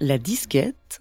la 0.00 0.18
disquette, 0.18 1.00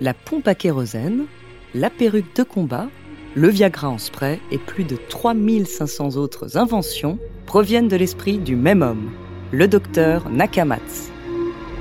la 0.00 0.14
pompe 0.14 0.46
à 0.46 0.54
kérosène, 0.54 1.26
la 1.74 1.90
perruque 1.90 2.34
de 2.36 2.42
combat, 2.42 2.88
le 3.34 3.48
Viagra 3.48 3.88
en 3.88 3.98
spray 3.98 4.40
et 4.50 4.58
plus 4.58 4.84
de 4.84 4.96
3500 4.96 6.16
autres 6.16 6.56
inventions 6.56 7.18
proviennent 7.44 7.88
de 7.88 7.96
l'esprit 7.96 8.38
du 8.38 8.56
même 8.56 8.82
homme, 8.82 9.10
le 9.52 9.68
docteur 9.68 10.30
Nakamatsu. 10.30 11.10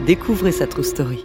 Découvrez 0.06 0.52
sa 0.52 0.68
true 0.68 0.84
story. 0.84 1.24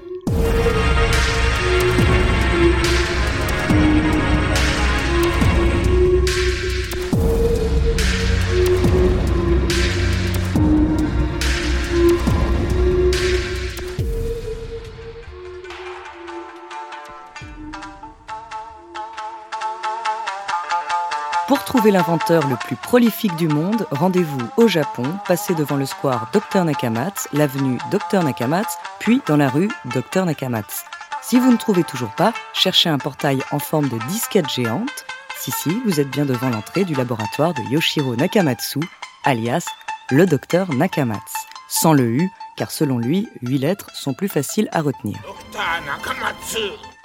Pour 21.51 21.65
trouver 21.65 21.91
l'inventeur 21.91 22.47
le 22.47 22.55
plus 22.55 22.77
prolifique 22.77 23.35
du 23.35 23.49
monde, 23.49 23.85
rendez-vous 23.91 24.39
au 24.57 24.69
Japon, 24.69 25.03
passez 25.27 25.53
devant 25.53 25.75
le 25.75 25.85
square 25.85 26.31
Dr 26.33 26.65
Nakamatsu, 26.65 27.27
l'avenue 27.33 27.77
Dr 27.91 28.23
Nakamatsu, 28.23 28.77
puis 29.01 29.21
dans 29.27 29.37
la 29.37 29.49
rue 29.49 29.69
Dr 29.87 30.27
Nakamatsu. 30.27 30.85
Si 31.23 31.41
vous 31.41 31.51
ne 31.51 31.57
trouvez 31.57 31.83
toujours 31.83 32.13
pas, 32.13 32.33
cherchez 32.53 32.89
un 32.89 32.99
portail 32.99 33.43
en 33.51 33.59
forme 33.59 33.89
de 33.89 33.99
disquette 34.07 34.49
géante. 34.49 35.05
Si, 35.41 35.51
si, 35.51 35.71
vous 35.85 35.99
êtes 35.99 36.09
bien 36.11 36.25
devant 36.25 36.51
l'entrée 36.51 36.85
du 36.85 36.95
laboratoire 36.95 37.53
de 37.53 37.63
Yoshiro 37.63 38.15
Nakamatsu, 38.15 38.79
alias 39.25 39.67
le 40.11 40.27
Dr 40.27 40.73
Nakamatsu. 40.73 41.37
Sans 41.67 41.95
le 41.95 42.05
U, 42.05 42.31
car 42.55 42.71
selon 42.71 42.99
lui, 42.99 43.29
huit 43.43 43.59
lettres 43.59 43.91
sont 43.93 44.15
plus 44.15 44.29
faciles 44.29 44.69
à 44.71 44.83
retenir. 44.83 45.19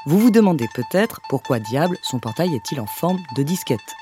Vous 0.05 0.19
vous 0.19 0.29
demandez 0.29 0.69
peut-être 0.75 1.19
pourquoi 1.29 1.57
diable 1.57 1.97
son 2.03 2.19
portail 2.19 2.53
est-il 2.53 2.79
en 2.79 2.85
forme 2.85 3.17
de 3.35 3.41
disquette 3.41 3.95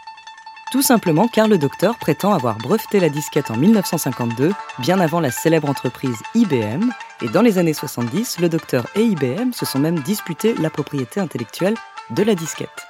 tout 0.73 0.81
simplement 0.81 1.27
car 1.27 1.47
le 1.47 1.59
docteur 1.59 1.99
prétend 1.99 2.33
avoir 2.33 2.57
breveté 2.57 2.99
la 2.99 3.09
disquette 3.09 3.51
en 3.51 3.57
1952, 3.57 4.53
bien 4.79 4.99
avant 4.99 5.19
la 5.19 5.29
célèbre 5.29 5.69
entreprise 5.69 6.17
IBM, 6.33 6.89
et 7.21 7.29
dans 7.29 7.43
les 7.43 7.59
années 7.59 7.75
70, 7.75 8.39
le 8.39 8.49
docteur 8.49 8.87
et 8.95 9.03
IBM 9.03 9.51
se 9.53 9.67
sont 9.67 9.77
même 9.77 9.99
disputés 9.99 10.55
la 10.55 10.71
propriété 10.71 11.19
intellectuelle 11.19 11.75
de 12.09 12.23
la 12.23 12.33
disquette. 12.33 12.87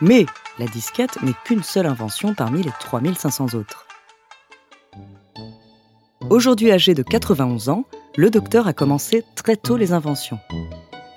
Mais 0.00 0.26
la 0.60 0.66
disquette 0.66 1.20
n'est 1.22 1.34
qu'une 1.44 1.64
seule 1.64 1.86
invention 1.86 2.34
parmi 2.34 2.62
les 2.62 2.70
3500 2.78 3.54
autres. 3.54 3.88
Aujourd'hui 6.30 6.70
âgé 6.70 6.94
de 6.94 7.02
91 7.02 7.68
ans, 7.68 7.84
le 8.16 8.30
docteur 8.30 8.68
a 8.68 8.72
commencé 8.72 9.24
très 9.34 9.56
tôt 9.56 9.76
les 9.76 9.92
inventions. 9.92 10.38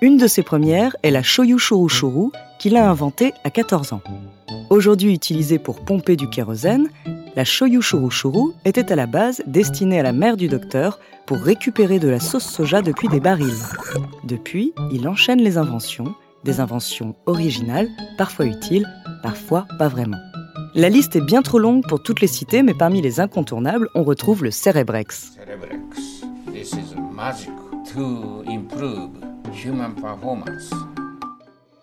Une 0.00 0.16
de 0.16 0.26
ses 0.26 0.42
premières 0.42 0.96
est 1.04 1.12
la 1.12 1.22
Shoyu 1.22 1.60
Shuru 1.60 1.88
Shuru 1.88 2.30
qu'il 2.58 2.76
a 2.76 2.90
inventée 2.90 3.32
à 3.44 3.50
14 3.50 3.92
ans. 3.92 4.02
Aujourd'hui 4.68 5.14
utilisée 5.14 5.60
pour 5.60 5.84
pomper 5.84 6.16
du 6.16 6.28
kérosène, 6.28 6.88
la 7.36 7.44
shoyu 7.44 7.80
shuru 7.80 8.10
shuru 8.10 8.52
était 8.64 8.90
à 8.90 8.96
la 8.96 9.06
base 9.06 9.42
destinée 9.46 10.00
à 10.00 10.02
la 10.02 10.12
mère 10.12 10.36
du 10.36 10.48
docteur 10.48 10.98
pour 11.24 11.38
récupérer 11.38 12.00
de 12.00 12.08
la 12.08 12.18
sauce 12.18 12.46
soja 12.46 12.82
depuis 12.82 13.06
des 13.08 13.20
barils. 13.20 13.62
Depuis, 14.24 14.72
il 14.90 15.06
enchaîne 15.06 15.40
les 15.40 15.56
inventions, 15.56 16.14
des 16.42 16.58
inventions 16.58 17.14
originales, 17.26 17.88
parfois 18.18 18.46
utiles, 18.46 18.88
parfois 19.22 19.66
pas 19.78 19.88
vraiment. 19.88 20.18
La 20.74 20.88
liste 20.88 21.14
est 21.14 21.24
bien 21.24 21.42
trop 21.42 21.60
longue 21.60 21.86
pour 21.86 22.02
toutes 22.02 22.20
les 22.20 22.26
citer, 22.26 22.62
mais 22.62 22.74
parmi 22.74 23.00
les 23.00 23.20
incontournables, 23.20 23.88
on 23.94 24.02
retrouve 24.02 24.42
le 24.42 24.50
Cerebrex. 24.50 25.32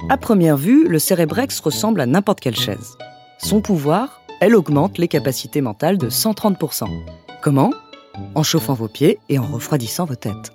À 0.09 0.17
première 0.17 0.57
vue, 0.57 0.87
le 0.87 0.99
Cerebrex 0.99 1.61
ressemble 1.61 2.01
à 2.01 2.05
n'importe 2.05 2.41
quelle 2.41 2.57
chaise. 2.57 2.97
Son 3.37 3.61
pouvoir, 3.61 4.21
elle 4.41 4.53
augmente 4.53 4.97
les 4.97 5.07
capacités 5.07 5.61
mentales 5.61 5.97
de 5.97 6.09
130%. 6.09 6.89
Comment? 7.41 7.71
En 8.35 8.43
chauffant 8.43 8.73
vos 8.73 8.89
pieds 8.89 9.19
et 9.29 9.39
en 9.39 9.45
refroidissant 9.45 10.03
vos 10.03 10.15
têtes. 10.15 10.51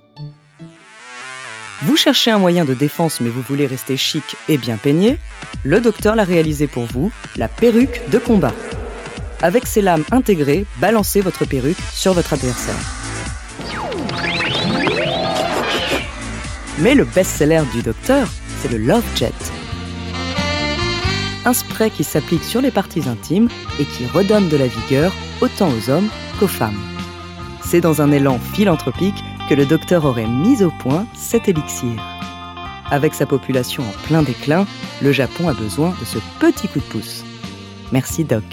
Vous 1.82 1.96
cherchez 1.96 2.30
un 2.30 2.38
moyen 2.38 2.66
de 2.66 2.74
défense 2.74 3.20
mais 3.20 3.30
vous 3.30 3.40
voulez 3.40 3.66
rester 3.66 3.96
chic 3.96 4.36
et 4.48 4.58
bien 4.58 4.76
peigné? 4.76 5.18
Le 5.64 5.80
docteur 5.80 6.14
l'a 6.14 6.24
réalisé 6.24 6.66
pour 6.66 6.84
vous, 6.84 7.10
la 7.36 7.48
perruque 7.48 8.02
de 8.10 8.18
combat. 8.18 8.54
Avec 9.40 9.66
ses 9.66 9.80
lames 9.80 10.04
intégrées, 10.10 10.66
balancez 10.78 11.22
votre 11.22 11.46
perruque 11.46 11.80
sur 11.92 12.12
votre 12.12 12.34
adversaire. 12.34 12.74
Mais 16.80 16.94
le 16.94 17.04
best-seller 17.04 17.62
du 17.72 17.82
docteur, 17.82 18.28
c'est 18.58 18.70
le 18.70 18.78
Love 18.78 19.04
Jet. 19.14 19.34
Un 21.44 21.52
spray 21.52 21.90
qui 21.90 22.02
s'applique 22.02 22.42
sur 22.42 22.60
les 22.60 22.70
parties 22.70 23.08
intimes 23.08 23.48
et 23.78 23.84
qui 23.84 24.06
redonne 24.06 24.48
de 24.48 24.56
la 24.56 24.66
vigueur 24.66 25.14
autant 25.40 25.68
aux 25.68 25.90
hommes 25.90 26.08
qu'aux 26.38 26.48
femmes. 26.48 26.78
C'est 27.64 27.80
dans 27.80 28.02
un 28.02 28.10
élan 28.10 28.38
philanthropique 28.38 29.22
que 29.48 29.54
le 29.54 29.64
docteur 29.64 30.04
aurait 30.04 30.26
mis 30.26 30.62
au 30.62 30.70
point 30.80 31.06
cet 31.14 31.48
élixir. 31.48 31.92
Avec 32.90 33.14
sa 33.14 33.26
population 33.26 33.84
en 33.84 34.06
plein 34.06 34.22
déclin, 34.22 34.66
le 35.02 35.12
Japon 35.12 35.48
a 35.48 35.54
besoin 35.54 35.94
de 36.00 36.04
ce 36.04 36.18
petit 36.40 36.68
coup 36.68 36.80
de 36.80 36.84
pouce. 36.84 37.24
Merci 37.92 38.24
Doc. 38.24 38.44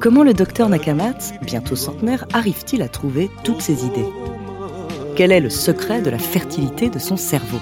Comment 0.00 0.24
le 0.24 0.34
docteur 0.34 0.68
Nakamatsu, 0.68 1.34
bientôt 1.42 1.76
centenaire, 1.76 2.26
arrive-t-il 2.32 2.82
à 2.82 2.88
trouver 2.88 3.30
toutes 3.44 3.62
ces 3.62 3.84
idées? 3.84 4.08
Quel 5.16 5.32
est 5.32 5.40
le 5.40 5.50
secret 5.50 6.00
de 6.00 6.10
la 6.10 6.18
fertilité 6.18 6.88
de 6.88 6.98
son 6.98 7.16
cerveau? 7.16 7.60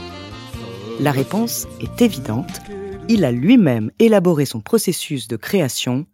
La 1.00 1.10
réponse 1.10 1.66
est 1.80 2.02
évidente. 2.02 2.60
Il 3.08 3.24
a 3.24 3.32
lui-même 3.32 3.90
élaboré 3.98 4.44
son 4.44 4.60
processus 4.60 5.26
de 5.26 5.36
création, 5.36 6.06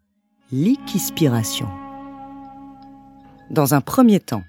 l'iquispiration. 0.50 1.68
Dans 3.50 3.74
un 3.74 3.80
premier 3.80 4.20
temps, 4.20 4.44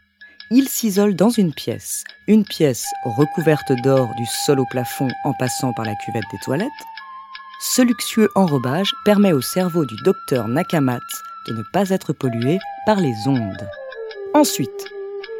il 0.49 0.69
s'isole 0.69 1.15
dans 1.15 1.29
une 1.29 1.53
pièce, 1.53 2.03
une 2.27 2.45
pièce 2.45 2.87
recouverte 3.03 3.73
d'or 3.83 4.09
du 4.17 4.25
sol 4.45 4.59
au 4.59 4.65
plafond 4.69 5.09
en 5.25 5.33
passant 5.33 5.73
par 5.73 5.85
la 5.85 5.95
cuvette 5.95 6.23
des 6.31 6.39
toilettes. 6.39 6.69
Ce 7.59 7.81
luxueux 7.81 8.29
enrobage 8.35 8.93
permet 9.03 9.33
au 9.33 9.41
cerveau 9.41 9.85
du 9.85 9.95
docteur 10.03 10.47
Nakamatsu 10.47 11.17
de 11.47 11.53
ne 11.53 11.63
pas 11.73 11.89
être 11.89 12.13
pollué 12.13 12.59
par 12.85 12.97
les 12.97 13.15
ondes. 13.27 13.67
Ensuite, 14.33 14.87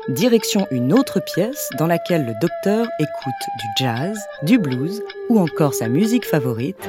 direction 0.10 0.68
une 0.72 0.94
autre 0.94 1.20
pièce 1.20 1.70
dans 1.78 1.88
laquelle 1.88 2.26
le 2.26 2.34
docteur 2.40 2.88
écoute 3.00 3.34
du 3.60 3.66
jazz, 3.78 4.18
du 4.42 4.58
blues 4.58 5.04
ou 5.30 5.40
encore 5.40 5.74
sa 5.74 5.90
musique 5.90 6.26
favorite, 6.26 6.88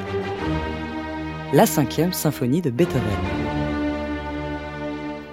la 1.52 1.66
cinquième 1.66 2.12
symphonie 2.12 2.62
de 2.62 2.70
Beethoven. 2.70 3.02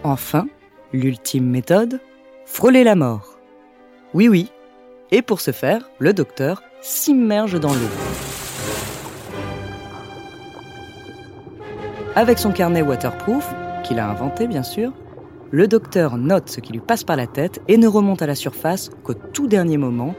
Enfin, 0.04 0.48
l'ultime 0.94 1.48
méthode, 1.48 2.00
frôler 2.46 2.84
la 2.84 2.96
mort. 2.96 3.38
Oui 4.14 4.30
oui, 4.30 4.52
et 5.12 5.22
pour 5.22 5.40
ce 5.40 5.52
faire, 5.52 5.90
le 6.00 6.14
docteur 6.14 6.64
s'immerge 6.82 7.60
dans 7.60 7.74
l'eau. 7.74 7.90
Avec 12.16 12.40
son 12.40 12.52
carnet 12.52 12.82
waterproof, 12.82 13.48
qu'il 13.84 14.00
a 14.00 14.10
inventé 14.10 14.48
bien 14.48 14.64
sûr, 14.64 14.94
le 15.56 15.70
docteur 15.70 16.18
note 16.18 16.50
ce 16.50 16.60
qui 16.60 16.74
lui 16.74 16.82
passe 16.82 17.06
par 17.06 17.16
la 17.16 17.28
tête 17.28 17.62
et 17.70 17.78
ne 17.78 17.88
remonte 17.88 18.22
à 18.22 18.28
la 18.28 18.36
surface 18.36 18.90
qu'au 19.06 19.14
tout 19.14 19.48
dernier 19.48 19.78
moment, 19.78 20.14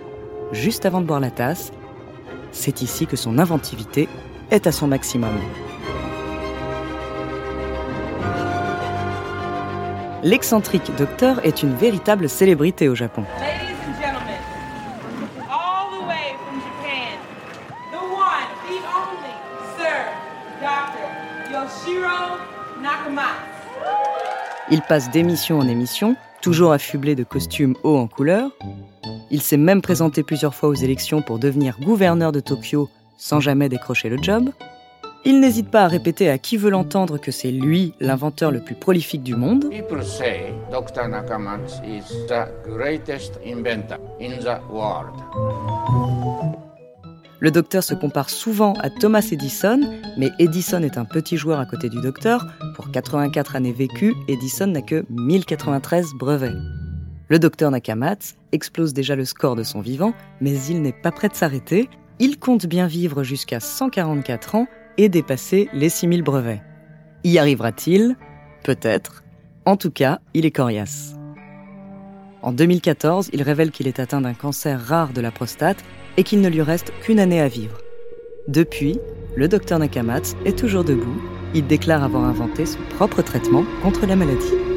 juste 0.50 0.86
avant 0.86 1.02
de 1.02 1.06
boire 1.06 1.20
la 1.20 1.30
tasse. 1.30 1.72
C'est 2.52 2.80
ici 2.80 3.06
que 3.06 3.16
son 3.16 3.38
inventivité 3.38 4.08
est 4.50 4.66
à 4.66 4.72
son 4.72 4.86
maximum. 4.86 5.34
L'excentrique 10.22 10.90
docteur 10.96 11.44
est 11.44 11.62
une 11.62 11.74
véritable 11.74 12.30
célébrité 12.30 12.88
au 12.88 12.94
Japon. 12.94 13.24
Yoshiro 21.52 22.38
Nakamatsu. 22.80 24.25
Il 24.68 24.82
passe 24.82 25.10
d'émission 25.10 25.60
en 25.60 25.68
émission, 25.68 26.16
toujours 26.42 26.72
affublé 26.72 27.14
de 27.14 27.22
costumes 27.22 27.76
hauts 27.84 27.98
en 27.98 28.08
couleur. 28.08 28.50
Il 29.30 29.40
s'est 29.40 29.56
même 29.56 29.80
présenté 29.80 30.24
plusieurs 30.24 30.56
fois 30.56 30.68
aux 30.68 30.74
élections 30.74 31.22
pour 31.22 31.38
devenir 31.38 31.78
gouverneur 31.80 32.32
de 32.32 32.40
Tokyo 32.40 32.88
sans 33.16 33.38
jamais 33.38 33.68
décrocher 33.68 34.08
le 34.08 34.20
job. 34.20 34.50
Il 35.24 35.40
n'hésite 35.40 35.70
pas 35.70 35.82
à 35.82 35.88
répéter 35.88 36.28
à 36.28 36.38
qui 36.38 36.56
veut 36.56 36.70
l'entendre 36.70 37.18
que 37.18 37.30
c'est 37.30 37.50
lui 37.50 37.94
l'inventeur 38.00 38.50
le 38.50 38.60
plus 38.60 38.74
prolifique 38.74 39.22
du 39.22 39.34
monde. 39.34 39.70
Dr. 40.70 41.08
Le 47.40 47.50
docteur 47.50 47.82
se 47.82 47.94
compare 47.94 48.30
souvent 48.30 48.72
à 48.74 48.88
Thomas 48.88 49.26
Edison, 49.30 49.80
mais 50.16 50.30
Edison 50.38 50.82
est 50.82 50.96
un 50.96 51.04
petit 51.04 51.36
joueur 51.36 51.60
à 51.60 51.66
côté 51.66 51.90
du 51.90 52.00
docteur. 52.00 52.46
Pour 52.74 52.90
84 52.90 53.56
années 53.56 53.72
vécues, 53.72 54.14
Edison 54.26 54.68
n'a 54.68 54.80
que 54.80 55.04
1093 55.10 56.14
brevets. 56.18 56.56
Le 57.28 57.38
docteur 57.38 57.70
Nakamatsu 57.70 58.34
explose 58.52 58.94
déjà 58.94 59.16
le 59.16 59.24
score 59.24 59.54
de 59.54 59.64
son 59.64 59.80
vivant, 59.80 60.14
mais 60.40 60.58
il 60.70 60.80
n'est 60.80 60.92
pas 60.92 61.10
prêt 61.12 61.28
de 61.28 61.34
s'arrêter. 61.34 61.90
Il 62.20 62.38
compte 62.38 62.64
bien 62.64 62.86
vivre 62.86 63.22
jusqu'à 63.22 63.60
144 63.60 64.54
ans 64.54 64.66
et 64.96 65.10
dépasser 65.10 65.68
les 65.74 65.90
6000 65.90 66.22
brevets. 66.22 66.62
Y 67.24 67.38
arrivera-t-il? 67.38 68.16
Peut-être. 68.62 69.24
En 69.66 69.76
tout 69.76 69.90
cas, 69.90 70.20
il 70.32 70.46
est 70.46 70.52
coriace. 70.52 71.16
En 72.42 72.52
2014, 72.52 73.30
il 73.32 73.42
révèle 73.42 73.70
qu'il 73.70 73.88
est 73.88 73.98
atteint 73.98 74.20
d'un 74.20 74.34
cancer 74.34 74.80
rare 74.80 75.12
de 75.12 75.20
la 75.20 75.30
prostate 75.30 75.82
et 76.16 76.22
qu'il 76.22 76.40
ne 76.40 76.48
lui 76.48 76.62
reste 76.62 76.92
qu'une 77.02 77.18
année 77.18 77.40
à 77.40 77.48
vivre. 77.48 77.78
Depuis, 78.48 78.98
le 79.34 79.48
docteur 79.48 79.78
Nakamatsu 79.78 80.34
est 80.44 80.56
toujours 80.56 80.84
debout. 80.84 81.20
Il 81.54 81.66
déclare 81.66 82.04
avoir 82.04 82.24
inventé 82.24 82.66
son 82.66 82.78
propre 82.96 83.22
traitement 83.22 83.64
contre 83.82 84.06
la 84.06 84.16
maladie. 84.16 84.75